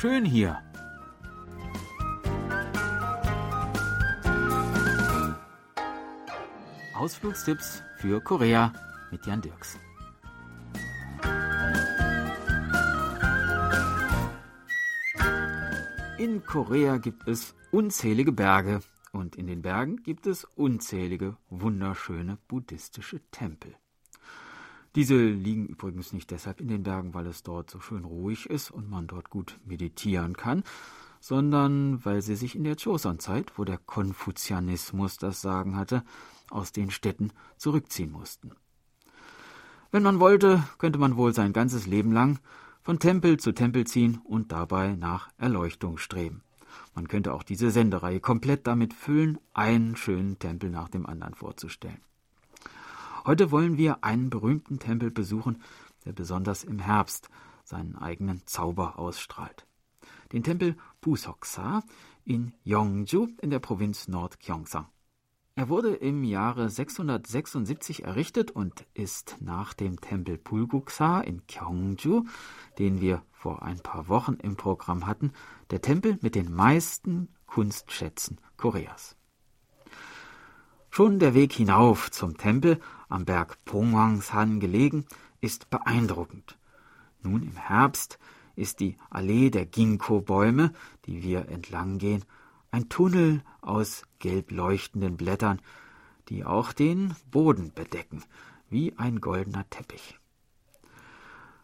schön 0.00 0.24
hier. 0.24 0.62
Ausflugstipps 6.94 7.82
für 7.98 8.22
Korea 8.22 8.72
mit 9.10 9.26
Jan 9.26 9.42
Dirks. 9.42 9.78
In 16.16 16.42
Korea 16.46 16.96
gibt 16.96 17.28
es 17.28 17.54
unzählige 17.70 18.32
Berge 18.32 18.80
und 19.12 19.36
in 19.36 19.46
den 19.48 19.60
Bergen 19.60 20.02
gibt 20.02 20.26
es 20.26 20.44
unzählige 20.44 21.36
wunderschöne 21.50 22.38
buddhistische 22.48 23.20
Tempel. 23.30 23.74
Diese 24.96 25.14
liegen 25.14 25.66
übrigens 25.66 26.12
nicht 26.12 26.30
deshalb 26.30 26.60
in 26.60 26.68
den 26.68 26.82
Bergen, 26.82 27.14
weil 27.14 27.26
es 27.26 27.44
dort 27.44 27.70
so 27.70 27.80
schön 27.80 28.04
ruhig 28.04 28.46
ist 28.50 28.70
und 28.70 28.90
man 28.90 29.06
dort 29.06 29.30
gut 29.30 29.58
meditieren 29.64 30.36
kann, 30.36 30.64
sondern 31.20 32.04
weil 32.04 32.22
sie 32.22 32.34
sich 32.34 32.56
in 32.56 32.64
der 32.64 32.74
Joseon-Zeit, 32.74 33.52
wo 33.56 33.64
der 33.64 33.78
Konfuzianismus 33.78 35.16
das 35.16 35.40
Sagen 35.40 35.76
hatte, 35.76 36.02
aus 36.50 36.72
den 36.72 36.90
Städten 36.90 37.32
zurückziehen 37.56 38.10
mussten. 38.10 38.52
Wenn 39.92 40.02
man 40.02 40.18
wollte, 40.18 40.64
könnte 40.78 40.98
man 40.98 41.16
wohl 41.16 41.34
sein 41.34 41.52
ganzes 41.52 41.86
Leben 41.86 42.12
lang 42.12 42.40
von 42.82 42.98
Tempel 42.98 43.38
zu 43.38 43.52
Tempel 43.52 43.86
ziehen 43.86 44.20
und 44.24 44.50
dabei 44.50 44.96
nach 44.96 45.30
Erleuchtung 45.36 45.98
streben. 45.98 46.42
Man 46.94 47.08
könnte 47.08 47.32
auch 47.34 47.42
diese 47.42 47.70
Sendereihe 47.70 48.20
komplett 48.20 48.66
damit 48.66 48.94
füllen, 48.94 49.38
einen 49.52 49.96
schönen 49.96 50.38
Tempel 50.38 50.70
nach 50.70 50.88
dem 50.88 51.06
anderen 51.06 51.34
vorzustellen. 51.34 52.00
Heute 53.26 53.50
wollen 53.50 53.76
wir 53.76 54.02
einen 54.02 54.30
berühmten 54.30 54.78
Tempel 54.78 55.10
besuchen, 55.10 55.62
der 56.04 56.12
besonders 56.12 56.64
im 56.64 56.78
Herbst 56.78 57.28
seinen 57.64 57.96
eigenen 57.96 58.46
Zauber 58.46 58.98
ausstrahlt. 58.98 59.66
Den 60.32 60.42
Tempel 60.42 60.76
Pusoksa 61.00 61.82
in 62.24 62.54
Yongju 62.64 63.28
in 63.42 63.50
der 63.50 63.58
Provinz 63.58 64.08
Nord-Gyeongsang. 64.08 64.86
Er 65.54 65.68
wurde 65.68 65.94
im 65.94 66.24
Jahre 66.24 66.70
676 66.70 68.04
errichtet 68.04 68.50
und 68.50 68.86
ist 68.94 69.36
nach 69.40 69.74
dem 69.74 70.00
Tempel 70.00 70.38
Pulguksa 70.38 71.20
in 71.20 71.42
Gyeongju, 71.46 72.24
den 72.78 73.00
wir 73.02 73.22
vor 73.32 73.62
ein 73.62 73.80
paar 73.80 74.08
Wochen 74.08 74.34
im 74.34 74.56
Programm 74.56 75.06
hatten, 75.06 75.32
der 75.70 75.82
Tempel 75.82 76.18
mit 76.22 76.34
den 76.34 76.50
meisten 76.50 77.28
Kunstschätzen 77.46 78.40
Koreas. 78.56 79.16
Schon 80.92 81.20
der 81.20 81.34
Weg 81.34 81.52
hinauf 81.52 82.10
zum 82.10 82.36
Tempel, 82.36 82.80
am 83.08 83.24
Berg 83.24 83.64
Pongwangsan 83.64 84.58
gelegen, 84.58 85.06
ist 85.40 85.70
beeindruckend. 85.70 86.58
Nun 87.22 87.44
im 87.44 87.56
Herbst 87.56 88.18
ist 88.56 88.80
die 88.80 88.96
Allee 89.08 89.50
der 89.50 89.66
Ginkgo-Bäume, 89.66 90.72
die 91.06 91.22
wir 91.22 91.48
entlang 91.48 91.98
gehen, 91.98 92.24
ein 92.72 92.88
Tunnel 92.88 93.42
aus 93.60 94.02
gelb 94.18 94.50
leuchtenden 94.50 95.16
Blättern, 95.16 95.60
die 96.28 96.44
auch 96.44 96.72
den 96.72 97.14
Boden 97.30 97.72
bedecken, 97.72 98.24
wie 98.68 98.96
ein 98.98 99.20
goldener 99.20 99.68
Teppich. 99.70 100.18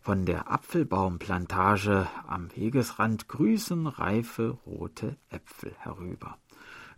Von 0.00 0.26
der 0.26 0.50
Apfelbaumplantage 0.50 2.08
am 2.26 2.48
Wegesrand 2.56 3.28
grüßen 3.28 3.86
reife 3.86 4.58
rote 4.66 5.16
Äpfel 5.30 5.72
herüber. 5.78 6.38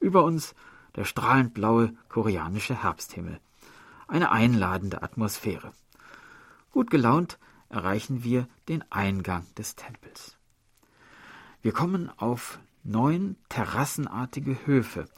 Über 0.00 0.24
uns 0.24 0.54
der 0.96 1.04
strahlend 1.04 1.54
blaue 1.54 1.94
koreanische 2.08 2.82
Herbsthimmel. 2.82 3.40
Eine 4.06 4.30
einladende 4.30 5.02
Atmosphäre. 5.02 5.72
Gut 6.70 6.90
gelaunt 6.90 7.38
erreichen 7.68 8.22
wir 8.22 8.48
den 8.68 8.84
Eingang 8.90 9.46
des 9.56 9.76
Tempels. 9.76 10.36
Wir 11.62 11.72
kommen 11.72 12.10
auf 12.18 12.60
neun 12.82 13.36
terrassenartige 13.48 14.66
Höfe, 14.66 15.08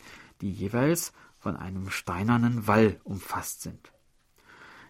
die 0.40 0.50
jeweils 0.50 1.12
von 1.38 1.56
einem 1.56 1.90
steinernen 1.90 2.66
Wall 2.66 3.00
umfasst 3.04 3.62
sind. 3.62 3.92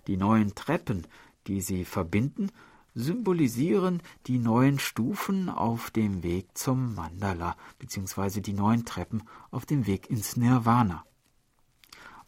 Die 0.06 0.16
neun 0.16 0.54
Treppen, 0.54 1.06
die 1.46 1.60
sie 1.60 1.84
verbinden, 1.84 2.50
symbolisieren 2.96 4.02
die 4.26 4.38
neun 4.38 4.78
Stufen 4.78 5.50
auf 5.50 5.90
dem 5.90 6.22
Weg 6.22 6.56
zum 6.56 6.94
Mandala, 6.94 7.54
beziehungsweise 7.78 8.40
die 8.40 8.54
neun 8.54 8.86
Treppen 8.86 9.22
auf 9.50 9.66
dem 9.66 9.86
Weg 9.86 10.08
ins 10.10 10.36
Nirvana. 10.36 11.04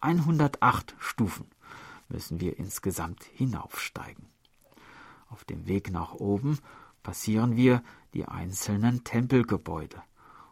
108 0.01 0.95
Stufen 0.99 1.47
müssen 2.11 2.41
wir 2.41 2.59
insgesamt 2.59 3.25
hinaufsteigen. 3.25 4.27
Auf 5.31 5.45
dem 5.45 5.67
Weg 5.67 5.91
nach 5.91 6.13
oben 6.13 6.59
passieren 7.03 7.57
wir 7.57 7.83
die 8.13 8.27
einzelnen 8.27 9.05
Tempelgebäude 9.05 10.03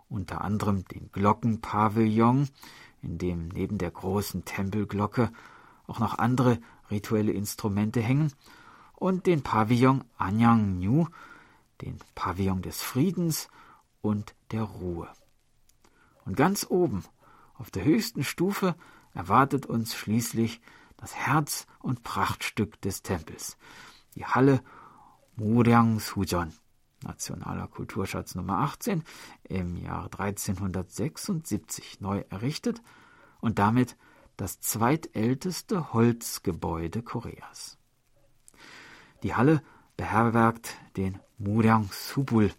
unter 0.08 0.42
anderem 0.42 0.84
den 0.86 1.10
Glockenpavillon, 1.12 2.48
in 3.02 3.18
dem 3.18 3.48
neben 3.48 3.78
der 3.78 3.90
großen 3.90 4.44
Tempelglocke 4.44 5.30
auch 5.86 5.98
noch 5.98 6.18
andere 6.18 6.58
rituelle 6.90 7.32
Instrumente 7.32 8.00
hängen, 8.00 8.32
und 8.96 9.26
den 9.26 9.42
Pavillon 9.42 10.04
Anyangnu, 10.18 11.06
den 11.80 11.98
Pavillon 12.14 12.62
des 12.62 12.82
Friedens 12.82 13.48
und 14.00 14.34
der 14.50 14.62
Ruhe. 14.62 15.08
Und 16.24 16.36
ganz 16.36 16.66
oben, 16.68 17.04
auf 17.54 17.70
der 17.70 17.84
höchsten 17.84 18.24
Stufe, 18.24 18.74
erwartet 19.14 19.66
uns 19.66 19.94
schließlich 19.94 20.60
das 20.96 21.14
Herz 21.14 21.66
und 21.78 22.02
Prachtstück 22.02 22.80
des 22.80 23.02
Tempels, 23.02 23.56
die 24.14 24.26
Halle 24.26 24.60
Muryang 25.36 26.00
Sujon 26.00 26.52
nationaler 27.02 27.68
Kulturschatz 27.68 28.34
Nummer 28.34 28.58
18, 28.58 29.02
im 29.44 29.76
Jahr 29.76 30.04
1376 30.04 32.00
neu 32.00 32.24
errichtet 32.30 32.82
und 33.40 33.58
damit 33.58 33.96
das 34.36 34.60
zweitälteste 34.60 35.92
Holzgebäude 35.92 37.02
Koreas. 37.02 37.78
Die 39.22 39.34
Halle 39.34 39.62
beherbergt 39.96 40.76
den 40.96 41.18
Muryang 41.38 41.88
Subul, 41.92 42.52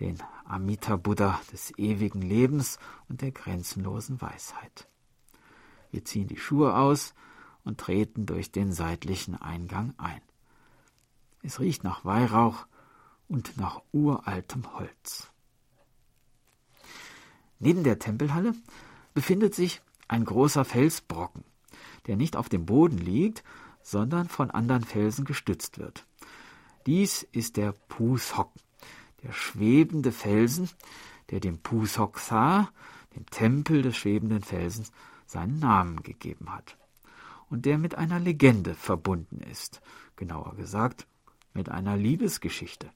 den 0.00 0.22
Amita 0.44 0.96
Buddha 0.96 1.40
des 1.52 1.76
ewigen 1.78 2.22
Lebens 2.22 2.78
und 3.08 3.22
der 3.22 3.32
grenzenlosen 3.32 4.20
Weisheit. 4.20 4.88
Wir 5.90 6.04
ziehen 6.04 6.28
die 6.28 6.38
Schuhe 6.38 6.76
aus 6.76 7.14
und 7.64 7.78
treten 7.78 8.26
durch 8.26 8.52
den 8.52 8.72
seitlichen 8.72 9.34
Eingang 9.34 9.94
ein. 9.98 10.20
Es 11.42 11.60
riecht 11.60 11.84
nach 11.84 12.04
Weihrauch 12.04 12.66
und 13.28 13.56
nach 13.56 13.82
uraltem 13.92 14.72
Holz. 14.74 15.30
Neben 17.58 17.84
der 17.84 17.98
Tempelhalle 17.98 18.54
befindet 19.14 19.54
sich 19.54 19.80
ein 20.08 20.24
großer 20.24 20.64
Felsbrocken, 20.64 21.44
der 22.06 22.16
nicht 22.16 22.36
auf 22.36 22.48
dem 22.48 22.66
Boden 22.66 22.98
liegt, 22.98 23.42
sondern 23.86 24.28
von 24.28 24.50
anderen 24.50 24.82
Felsen 24.82 25.24
gestützt 25.24 25.78
wird. 25.78 26.04
Dies 26.86 27.22
ist 27.22 27.56
der 27.56 27.70
Pusok, 27.70 28.50
der 29.22 29.30
schwebende 29.30 30.10
Felsen, 30.10 30.68
der 31.30 31.38
dem 31.38 31.58
Pusok-Sa, 31.58 32.68
dem 33.14 33.26
Tempel 33.26 33.82
des 33.82 33.96
schwebenden 33.96 34.42
Felsens, 34.42 34.90
seinen 35.24 35.60
Namen 35.60 36.02
gegeben 36.02 36.52
hat 36.52 36.76
und 37.48 37.64
der 37.64 37.78
mit 37.78 37.94
einer 37.94 38.18
Legende 38.18 38.74
verbunden 38.74 39.40
ist, 39.40 39.80
genauer 40.16 40.56
gesagt 40.56 41.06
mit 41.54 41.68
einer 41.68 41.96
Liebesgeschichte. 41.96 42.90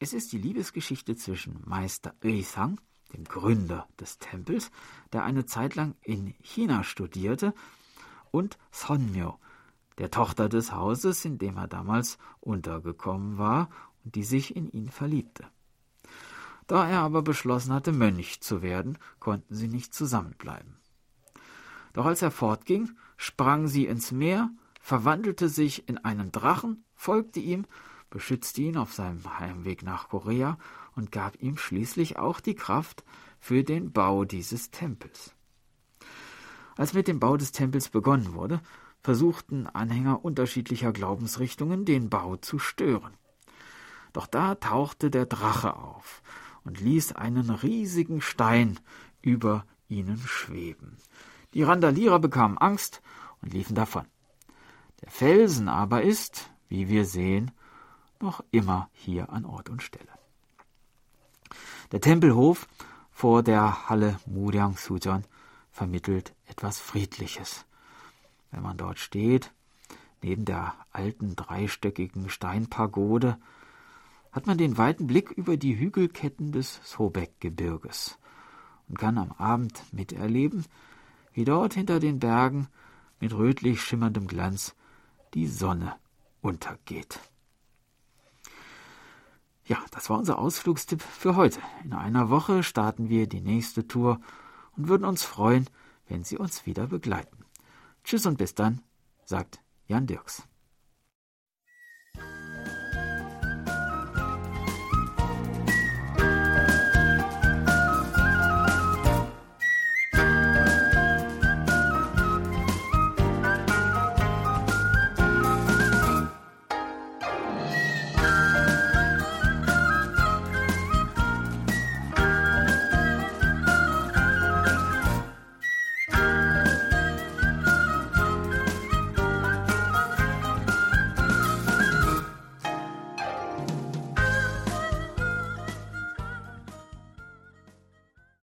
Es 0.00 0.12
ist 0.12 0.32
die 0.32 0.38
Liebesgeschichte 0.38 1.16
zwischen 1.16 1.62
Meister 1.64 2.14
Eisang, 2.22 2.78
dem 3.14 3.24
Gründer 3.24 3.88
des 3.98 4.18
Tempels, 4.18 4.70
der 5.14 5.24
eine 5.24 5.46
Zeit 5.46 5.76
lang 5.76 5.94
in 6.02 6.34
China 6.42 6.84
studierte, 6.84 7.54
und 8.30 8.58
Sonmyo, 8.70 9.38
der 10.00 10.10
Tochter 10.10 10.48
des 10.48 10.72
Hauses, 10.72 11.24
in 11.24 11.38
dem 11.38 11.56
er 11.56 11.68
damals 11.68 12.18
untergekommen 12.40 13.38
war 13.38 13.70
und 14.04 14.16
die 14.16 14.24
sich 14.24 14.56
in 14.56 14.68
ihn 14.70 14.88
verliebte. 14.88 15.44
Da 16.66 16.88
er 16.88 17.00
aber 17.00 17.22
beschlossen 17.22 17.72
hatte, 17.72 17.92
Mönch 17.92 18.40
zu 18.40 18.62
werden, 18.62 18.98
konnten 19.20 19.54
sie 19.54 19.68
nicht 19.68 19.94
zusammenbleiben. 19.94 20.76
Doch 21.92 22.06
als 22.06 22.22
er 22.22 22.32
fortging, 22.32 22.90
sprang 23.16 23.68
sie 23.68 23.86
ins 23.86 24.10
Meer, 24.10 24.50
verwandelte 24.80 25.48
sich 25.48 25.88
in 25.88 25.98
einen 25.98 26.32
Drachen, 26.32 26.84
folgte 26.94 27.38
ihm 27.38 27.66
beschützte 28.10 28.62
ihn 28.62 28.76
auf 28.76 28.92
seinem 28.92 29.38
Heimweg 29.38 29.82
nach 29.82 30.08
Korea 30.08 30.58
und 30.94 31.12
gab 31.12 31.40
ihm 31.40 31.56
schließlich 31.56 32.18
auch 32.18 32.40
die 32.40 32.56
Kraft 32.56 33.04
für 33.38 33.64
den 33.64 33.92
Bau 33.92 34.24
dieses 34.24 34.70
Tempels. 34.70 35.34
Als 36.76 36.92
mit 36.92 37.08
dem 37.08 37.20
Bau 37.20 37.36
des 37.36 37.52
Tempels 37.52 37.88
begonnen 37.88 38.34
wurde, 38.34 38.60
versuchten 39.02 39.66
Anhänger 39.66 40.24
unterschiedlicher 40.24 40.92
Glaubensrichtungen 40.92 41.84
den 41.84 42.10
Bau 42.10 42.36
zu 42.36 42.58
stören. 42.58 43.14
Doch 44.12 44.26
da 44.26 44.54
tauchte 44.56 45.10
der 45.10 45.26
Drache 45.26 45.76
auf 45.76 46.22
und 46.64 46.80
ließ 46.80 47.12
einen 47.12 47.50
riesigen 47.50 48.20
Stein 48.20 48.78
über 49.22 49.64
ihnen 49.88 50.18
schweben. 50.18 50.98
Die 51.54 51.62
Randalierer 51.62 52.18
bekamen 52.18 52.58
Angst 52.58 53.02
und 53.42 53.52
liefen 53.52 53.74
davon. 53.74 54.06
Der 55.02 55.10
Felsen 55.10 55.68
aber 55.68 56.02
ist, 56.02 56.50
wie 56.68 56.88
wir 56.88 57.04
sehen, 57.04 57.50
noch 58.20 58.44
immer 58.50 58.90
hier 58.92 59.30
an 59.30 59.44
Ort 59.44 59.70
und 59.70 59.82
Stelle. 59.82 60.08
Der 61.92 62.00
Tempelhof 62.00 62.68
vor 63.10 63.42
der 63.42 63.88
Halle 63.88 64.20
Muryang 64.26 64.76
Sujon 64.76 65.24
vermittelt 65.72 66.34
etwas 66.46 66.78
Friedliches. 66.78 67.64
Wenn 68.50 68.62
man 68.62 68.76
dort 68.76 68.98
steht, 68.98 69.52
neben 70.22 70.44
der 70.44 70.74
alten 70.92 71.36
dreistöckigen 71.36 72.28
Steinpagode, 72.28 73.38
hat 74.32 74.46
man 74.46 74.58
den 74.58 74.78
weiten 74.78 75.06
Blick 75.06 75.30
über 75.30 75.56
die 75.56 75.78
Hügelketten 75.78 76.52
des 76.52 76.80
Sobek-Gebirges 76.84 78.18
und 78.88 78.98
kann 78.98 79.18
am 79.18 79.32
Abend 79.32 79.82
miterleben, 79.92 80.64
wie 81.32 81.44
dort 81.44 81.74
hinter 81.74 82.00
den 82.00 82.18
Bergen 82.18 82.68
mit 83.18 83.32
rötlich 83.32 83.82
schimmerndem 83.82 84.26
Glanz 84.26 84.74
die 85.34 85.46
Sonne 85.46 85.94
untergeht. 86.42 87.20
Ja, 89.64 89.78
das 89.92 90.10
war 90.10 90.18
unser 90.18 90.38
Ausflugstipp 90.38 91.02
für 91.02 91.36
heute. 91.36 91.60
In 91.84 91.92
einer 91.92 92.28
Woche 92.30 92.64
starten 92.64 93.08
wir 93.08 93.28
die 93.28 93.40
nächste 93.40 93.86
Tour 93.86 94.20
und 94.76 94.88
würden 94.88 95.04
uns 95.04 95.22
freuen, 95.22 95.68
wenn 96.08 96.24
Sie 96.24 96.36
uns 96.36 96.66
wieder 96.66 96.88
begleiten. 96.88 97.39
Tschüss 98.10 98.26
und 98.26 98.38
bis 98.38 98.56
dann, 98.56 98.80
sagt 99.24 99.60
Jan 99.86 100.04
Dirks. 100.04 100.42